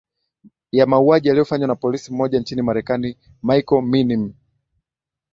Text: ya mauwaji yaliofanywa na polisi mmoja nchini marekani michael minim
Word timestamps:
ya 0.71 0.85
mauwaji 0.85 1.27
yaliofanywa 1.27 1.67
na 1.67 1.75
polisi 1.75 2.13
mmoja 2.13 2.39
nchini 2.39 2.61
marekani 2.61 3.17
michael 3.43 3.81
minim 3.81 4.33